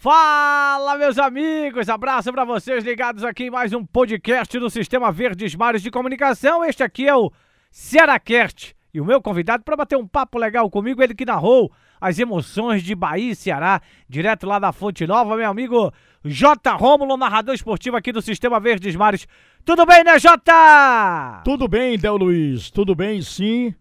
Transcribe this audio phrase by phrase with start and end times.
[0.00, 1.90] Fala, meus amigos!
[1.90, 6.64] Abraço para vocês ligados aqui em mais um podcast do Sistema Verdes Mares de Comunicação.
[6.64, 7.30] Este aqui é o
[7.70, 8.74] Cearacast.
[8.94, 12.82] E o meu convidado para bater um papo legal comigo, ele que narrou as emoções
[12.82, 15.92] de Bahia e Ceará, direto lá da Fonte Nova, meu amigo
[16.24, 16.72] J.
[16.76, 19.28] Rômulo, narrador esportivo aqui do Sistema Verdes Mares.
[19.66, 21.42] Tudo bem, né, Jota?
[21.44, 23.74] Tudo bem, Del Luiz, tudo bem, sim.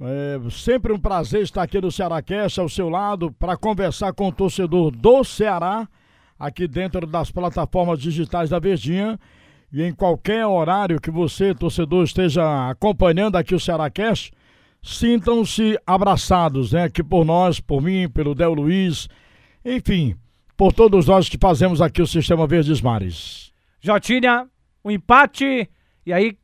[0.00, 4.32] É sempre um prazer estar aqui no Cearacast ao seu lado para conversar com o
[4.32, 5.88] torcedor do Ceará,
[6.38, 9.18] aqui dentro das plataformas digitais da Verdinha.
[9.72, 14.32] E em qualquer horário que você, torcedor, esteja acompanhando aqui o Cearacast,
[14.82, 16.84] sintam-se abraçados, né?
[16.84, 19.08] Aqui por nós, por mim, pelo Del Luiz,
[19.64, 20.16] enfim,
[20.56, 23.52] por todos nós que fazemos aqui o Sistema Verdes Mares.
[23.80, 24.46] Jotinha,
[24.82, 25.68] o um empate,
[26.04, 26.36] e aí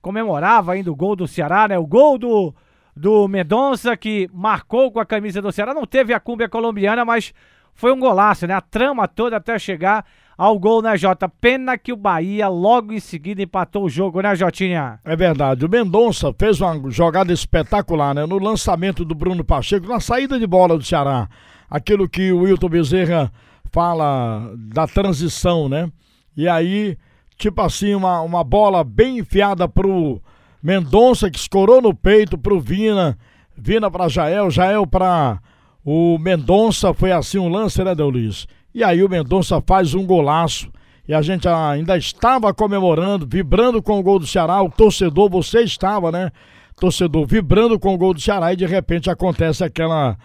[0.00, 1.78] comemorava ainda o gol do Ceará, né?
[1.78, 2.54] O gol do,
[2.96, 5.74] do Mendonça, que marcou com a camisa do Ceará.
[5.74, 7.32] Não teve a cúmbia colombiana, mas
[7.74, 8.54] foi um golaço, né?
[8.54, 10.04] A trama toda até chegar
[10.36, 11.28] ao gol, né, Jota?
[11.28, 14.98] Pena que o Bahia logo em seguida empatou o jogo, né, Jotinha?
[15.04, 15.64] É verdade.
[15.64, 18.26] O Mendonça fez uma jogada espetacular, né?
[18.26, 21.28] No lançamento do Bruno Pacheco, na saída de bola do Ceará.
[21.70, 23.32] Aquilo que o Wilton Bezerra
[23.70, 25.90] fala da transição, né?
[26.36, 26.98] E aí,
[27.36, 30.20] tipo assim, uma, uma bola bem enfiada pro
[30.62, 33.18] Mendonça, que escorou no peito pro Vina.
[33.56, 35.40] Vina pra Jael, Jael pra
[35.84, 36.94] o Mendonça.
[36.94, 38.46] Foi assim um lance, né, Del Luiz?
[38.74, 40.70] E aí o Mendonça faz um golaço.
[41.06, 44.62] E a gente ainda estava comemorando, vibrando com o gol do Ceará.
[44.62, 46.30] O torcedor, você estava, né?
[46.78, 50.16] Torcedor vibrando com o gol do Ceará e de repente acontece aquela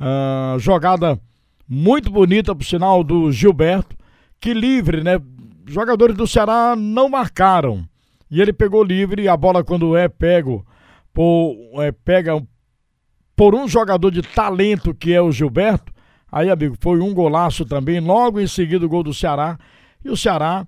[0.00, 1.20] uh, jogada
[1.68, 3.96] muito bonita, por sinal, do Gilberto,
[4.40, 5.20] que livre, né?
[5.66, 7.86] Jogadores do Ceará não marcaram.
[8.34, 10.66] E ele pegou livre e a bola, quando é pego
[11.12, 12.42] por, é, pega
[13.36, 15.94] por um jogador de talento que é o Gilberto,
[16.36, 19.56] Aí, amigo, foi um golaço também, logo em seguida o gol do Ceará.
[20.04, 20.66] E o Ceará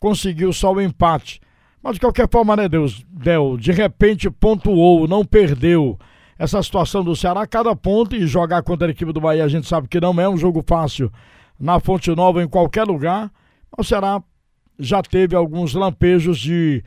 [0.00, 1.40] conseguiu só o empate.
[1.80, 5.96] Mas de qualquer forma, né, Deus, Del, de repente pontuou, não perdeu
[6.36, 9.68] essa situação do Ceará, cada ponto e jogar contra a equipe do Bahia, a gente
[9.68, 11.08] sabe que não é um jogo fácil
[11.56, 13.30] na Fonte Nova em qualquer lugar.
[13.78, 14.20] O Ceará
[14.78, 16.84] já teve alguns lampejos de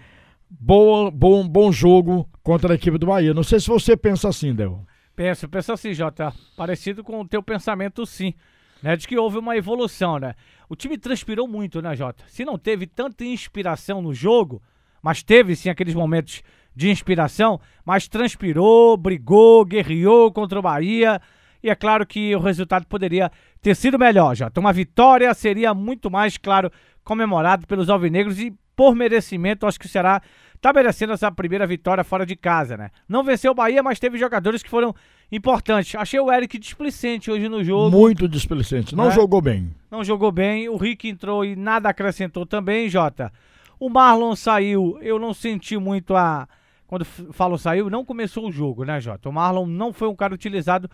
[0.50, 3.34] boa, bom, bom jogo contra a equipe do Bahia.
[3.34, 4.86] Não sei se você pensa assim, Del.
[5.16, 8.34] Penso, penso assim, Jota, parecido com o teu pensamento sim,
[8.82, 10.34] né, de que houve uma evolução, né?
[10.70, 12.24] O time transpirou muito, né, Jota?
[12.28, 14.62] Se não teve tanta inspiração no jogo,
[15.02, 16.42] mas teve sim aqueles momentos
[16.74, 21.20] de inspiração, mas transpirou, brigou, guerreou contra o Bahia,
[21.62, 23.30] e é claro que o resultado poderia
[23.62, 24.60] ter sido melhor, Jota.
[24.60, 26.72] Uma vitória seria muito mais, claro,
[27.10, 30.22] comemorado pelos alvinegros e por merecimento, acho que o Ceará
[30.62, 32.92] tá merecendo essa primeira vitória fora de casa, né?
[33.10, 34.94] Não venceu o Bahia, mas teve jogadores que foram
[35.32, 35.96] importantes.
[35.96, 37.90] Achei o Eric displicente hoje no jogo.
[37.90, 38.96] Muito displicente.
[38.96, 39.12] Não é?
[39.12, 39.74] jogou bem.
[39.90, 40.70] Não jogou bem.
[40.70, 43.34] O Rick entrou e nada acrescentou também, Jota.
[43.80, 45.00] O Marlon saiu.
[45.02, 46.48] Eu não senti muito a.
[46.86, 49.30] Quando falo saiu, não começou o jogo, né, Jota?
[49.30, 50.88] O Marlon não foi um cara utilizado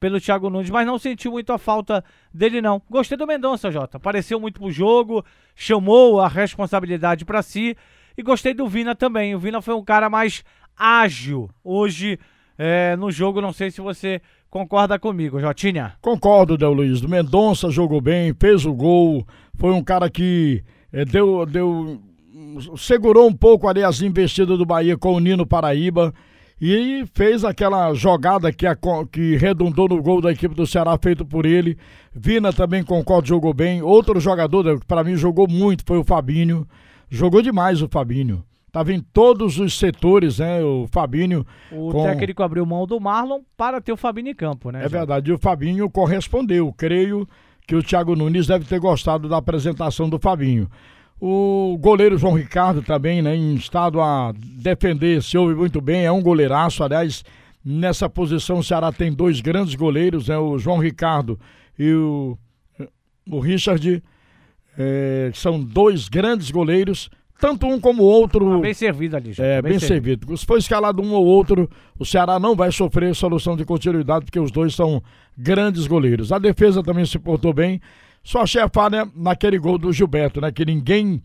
[0.00, 2.02] pelo Thiago Nunes, mas não senti muito a falta
[2.32, 2.80] dele, não.
[2.90, 3.98] Gostei do Mendonça, Jota.
[3.98, 5.22] Apareceu muito pro jogo,
[5.54, 7.76] chamou a responsabilidade para si.
[8.16, 9.34] E gostei do Vina também.
[9.34, 10.42] O Vina foi um cara mais
[10.76, 12.18] ágil hoje
[12.58, 13.42] é, no jogo.
[13.42, 15.92] Não sei se você concorda comigo, Jotinha.
[16.00, 17.02] Concordo, Del Luiz.
[17.02, 19.26] O Mendonça jogou bem, fez o gol.
[19.58, 22.00] Foi um cara que é, deu, deu.
[22.76, 26.12] Segurou um pouco ali as investidas do Bahia com o Nino Paraíba
[26.60, 28.76] e fez aquela jogada que, a,
[29.10, 31.78] que redundou no gol da equipe do Ceará feito por ele.
[32.14, 33.80] Vina também concordo, jogou bem.
[33.80, 36.66] Outro jogador que para mim jogou muito foi o Fabinho.
[37.08, 38.44] Jogou demais o Fabinho.
[38.70, 40.62] Tava em todos os setores, né?
[40.62, 41.44] O Fabinho.
[41.72, 42.04] O com...
[42.04, 44.84] técnico abriu mão do Marlon para ter o Fabinho em campo, né?
[44.84, 45.30] É verdade.
[45.30, 46.72] E o Fabinho correspondeu.
[46.76, 47.26] Creio
[47.66, 50.68] que o Thiago Nunes deve ter gostado da apresentação do Fabinho.
[51.20, 53.36] O goleiro João Ricardo também, né?
[53.36, 56.04] Em estado a defender, se ouve muito bem.
[56.06, 56.82] É um goleiraço.
[56.82, 57.22] Aliás,
[57.64, 60.38] nessa posição o Ceará tem dois grandes goleiros, né?
[60.38, 61.38] O João Ricardo
[61.78, 62.38] e o,
[63.30, 64.02] o Richard
[64.78, 68.52] é, são dois grandes goleiros, tanto um como o outro.
[68.54, 69.42] Ah, bem servido ali, gente.
[69.42, 70.24] É, bem, bem servido.
[70.24, 70.36] servido.
[70.38, 71.68] Se for escalado um ou outro,
[71.98, 75.02] o Ceará não vai sofrer solução de continuidade, porque os dois são
[75.36, 76.32] grandes goleiros.
[76.32, 77.80] A defesa também se portou bem.
[78.22, 80.52] Só a falha naquele gol do Gilberto, né?
[80.52, 81.22] Que ninguém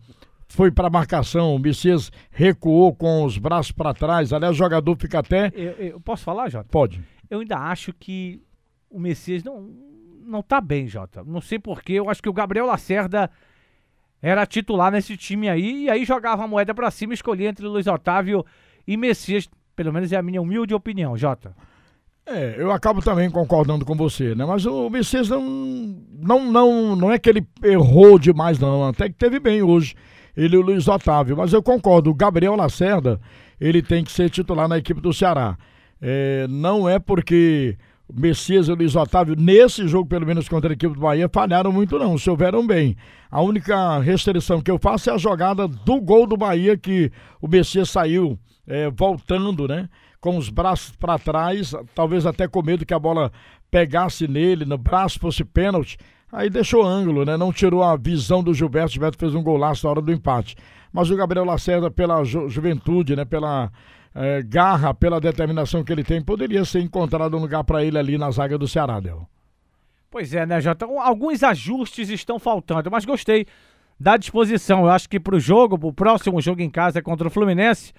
[0.48, 1.54] foi para marcação.
[1.54, 4.32] O Messias recuou com os braços para trás.
[4.32, 5.52] Aliás, o jogador fica até.
[5.54, 6.68] Eu, eu posso falar, Jota?
[6.70, 7.02] Pode.
[7.28, 8.42] Eu ainda acho que
[8.90, 9.68] o Messias não,
[10.24, 11.22] não tá bem, Jota.
[11.24, 11.94] Não sei porquê.
[11.94, 13.30] Eu acho que o Gabriel Lacerda
[14.22, 15.84] era titular nesse time aí.
[15.84, 18.44] E aí jogava a moeda para cima, escolhia entre Luiz Otávio
[18.86, 19.48] e Messias.
[19.74, 21.54] Pelo menos é a minha humilde opinião, Jota.
[22.28, 24.44] É, eu acabo também concordando com você, né?
[24.44, 25.40] Mas o Messias não,
[26.18, 28.88] não, não, não é que ele errou demais, não.
[28.88, 29.94] Até que teve bem hoje,
[30.36, 31.36] ele e o Luiz Otávio.
[31.36, 33.20] Mas eu concordo, o Gabriel Lacerda,
[33.60, 35.56] ele tem que ser titular na equipe do Ceará.
[36.02, 37.78] É, não é porque
[38.12, 41.96] Messias e Luiz Otávio, nesse jogo, pelo menos contra a equipe do Bahia, falharam muito,
[41.96, 42.18] não.
[42.18, 42.96] Se houveram bem.
[43.30, 47.46] A única restrição que eu faço é a jogada do gol do Bahia, que o
[47.46, 48.36] Messias saiu
[48.66, 49.88] é, voltando, né?
[50.26, 53.30] Com os braços para trás, talvez até com medo que a bola
[53.70, 55.96] pegasse nele, no braço fosse pênalti.
[56.32, 57.36] Aí deixou ângulo, né?
[57.36, 58.94] Não tirou a visão do Gilberto.
[58.94, 60.56] Gilberto fez um golaço na hora do empate.
[60.92, 63.24] Mas o Gabriel Lacerda, pela ju juventude, né?
[63.24, 63.70] Pela
[64.12, 68.18] é, garra, pela determinação que ele tem, poderia ser encontrado um lugar para ele ali
[68.18, 69.28] na zaga do Ceará, Del.
[70.10, 70.86] Pois é, né, Jota?
[70.86, 73.46] Alguns ajustes estão faltando, mas gostei
[73.98, 74.80] da disposição.
[74.80, 77.92] Eu acho que pro jogo, pro próximo jogo em casa contra o Fluminense,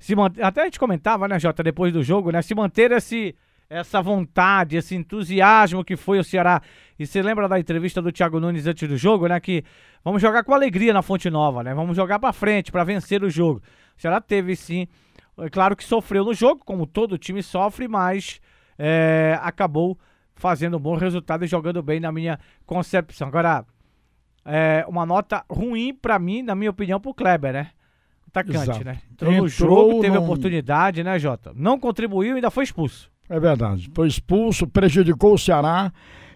[0.00, 3.36] se manter, até a gente comentava, né, Jota, depois do jogo, né, se manter esse,
[3.68, 6.62] essa vontade, esse entusiasmo que foi o Ceará.
[6.98, 9.62] E você lembra da entrevista do Thiago Nunes antes do jogo, né, que
[10.02, 13.28] vamos jogar com alegria na Fonte Nova, né, vamos jogar para frente para vencer o
[13.28, 13.60] jogo.
[13.96, 14.88] O Ceará teve sim,
[15.38, 18.40] é claro que sofreu no jogo, como todo time sofre, mas
[18.78, 19.98] é, acabou
[20.34, 23.28] fazendo um bom resultado e jogando bem na minha concepção.
[23.28, 23.66] Agora,
[24.46, 27.70] é, uma nota ruim para mim, na minha opinião, pro Kleber, né?
[28.30, 28.84] Atacante, Exato.
[28.84, 28.98] né?
[29.12, 30.24] Entrou, Entrou no jogo, teve não...
[30.24, 31.52] oportunidade, né, Jota?
[31.54, 33.10] Não contribuiu e ainda foi expulso.
[33.28, 33.90] É verdade.
[33.94, 35.92] Foi expulso, prejudicou o Ceará.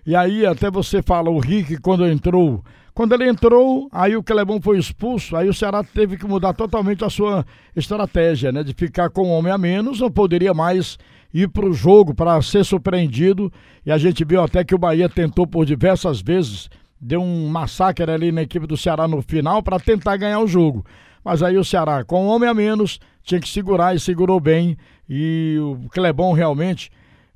[0.06, 2.62] E aí até você fala, o Rick, quando entrou.
[2.94, 7.04] Quando ele entrou, aí o Clebão foi expulso, aí o Ceará teve que mudar totalmente
[7.04, 7.44] a sua
[7.74, 8.62] estratégia, né?
[8.62, 10.96] De ficar com um homem a menos, não poderia mais
[11.32, 13.52] ir para o jogo para ser surpreendido.
[13.84, 16.70] E a gente viu até que o Bahia tentou por diversas vezes,
[17.00, 20.84] deu um massacre ali na equipe do Ceará no final para tentar ganhar o jogo.
[21.24, 24.76] Mas aí o Ceará, com um homem a menos, tinha que segurar e segurou bem.
[25.08, 26.90] E o Clebão realmente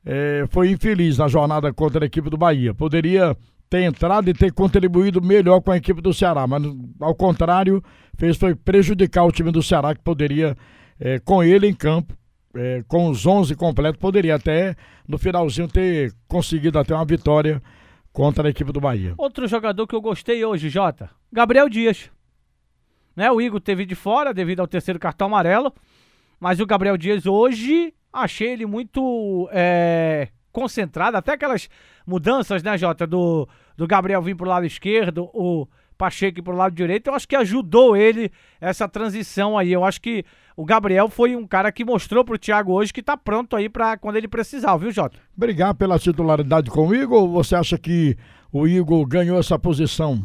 [0.04, 2.74] é, foi infeliz na jornada contra a equipe do Bahia.
[2.74, 3.36] Poderia
[3.68, 6.62] ter entrado e ter contribuído melhor com a equipe do Ceará, mas
[7.00, 7.82] ao contrário,
[8.16, 10.56] fez foi prejudicar o time do Ceará, que poderia,
[10.98, 12.14] é, com ele em campo,
[12.54, 14.74] é, com os 11 completos, poderia até
[15.06, 17.62] no finalzinho ter conseguido até uma vitória
[18.10, 19.14] contra a equipe do Bahia.
[19.18, 22.10] Outro jogador que eu gostei hoje, Jota, Gabriel Dias.
[23.18, 23.28] Né?
[23.32, 25.74] O Igor teve de fora devido ao terceiro cartão amarelo.
[26.38, 31.16] Mas o Gabriel Dias hoje achei ele muito é, concentrado.
[31.16, 31.68] Até aquelas
[32.06, 33.08] mudanças, né, Jota?
[33.08, 35.66] Do, do Gabriel vir pro lado esquerdo, o
[35.96, 37.08] Pacheco pro lado direito.
[37.08, 38.30] Eu acho que ajudou ele
[38.60, 39.72] essa transição aí.
[39.72, 40.24] Eu acho que
[40.56, 43.96] o Gabriel foi um cara que mostrou pro Thiago hoje que tá pronto aí para
[43.96, 45.18] quando ele precisar, viu, Jota?
[45.36, 47.26] Obrigado pela titularidade com o Igor.
[47.30, 48.16] Você acha que
[48.52, 50.24] o Igor ganhou essa posição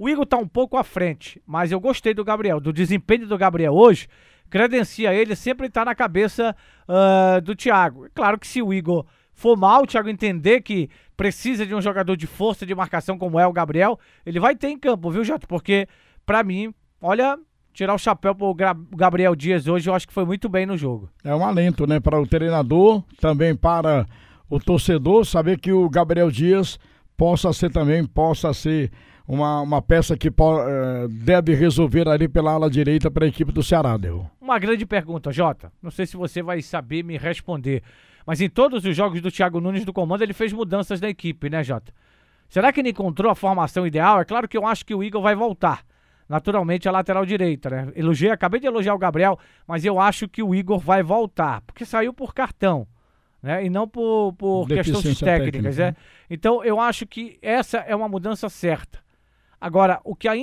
[0.00, 3.36] o Igor tá um pouco à frente, mas eu gostei do Gabriel, do desempenho do
[3.36, 4.08] Gabriel hoje.
[4.48, 6.56] Credencia ele sempre estar tá na cabeça
[6.88, 8.08] uh, do Thiago.
[8.14, 9.04] Claro que se o Igor
[9.34, 10.88] for mal, o Thiago entender que
[11.18, 14.68] precisa de um jogador de força de marcação como é o Gabriel, ele vai ter
[14.68, 15.46] em campo, viu, Jota?
[15.46, 15.86] Porque,
[16.24, 17.38] para mim, olha,
[17.74, 18.56] tirar o chapéu pro
[18.96, 21.10] Gabriel Dias hoje, eu acho que foi muito bem no jogo.
[21.22, 24.06] É um alento, né, para o treinador, também para
[24.48, 26.78] o torcedor, saber que o Gabriel Dias
[27.18, 28.90] possa ser também, possa ser
[29.30, 33.62] uma, uma peça que uh, deve resolver ali pela ala direita para a equipe do
[33.62, 34.28] Ceará, deu.
[34.40, 35.72] Uma grande pergunta, Jota.
[35.80, 37.80] Não sei se você vai saber me responder.
[38.26, 41.48] Mas em todos os jogos do Thiago Nunes do comando, ele fez mudanças na equipe,
[41.48, 41.92] né, Jota?
[42.48, 44.20] Será que ele encontrou a formação ideal?
[44.20, 45.84] É claro que eu acho que o Igor vai voltar.
[46.28, 47.92] Naturalmente a lateral direita, né?
[47.94, 51.84] Elogiei, acabei de elogiar o Gabriel, mas eu acho que o Igor vai voltar, porque
[51.84, 52.84] saiu por cartão.
[53.40, 53.64] Né?
[53.64, 55.84] E não por, por questões técnicas, técnica.
[55.86, 55.96] né?
[56.28, 58.98] Então eu acho que essa é uma mudança certa.
[59.60, 60.40] Agora, o que ainda